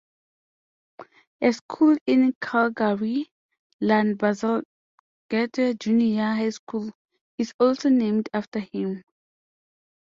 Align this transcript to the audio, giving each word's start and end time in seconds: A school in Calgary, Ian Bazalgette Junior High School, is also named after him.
A 1.43 1.51
school 1.53 1.95
in 2.07 2.33
Calgary, 2.41 3.31
Ian 3.79 4.15
Bazalgette 4.17 5.77
Junior 5.79 6.23
High 6.33 6.49
School, 6.49 6.91
is 7.37 7.53
also 7.59 7.89
named 7.89 8.27
after 8.33 8.61
him. 8.61 9.03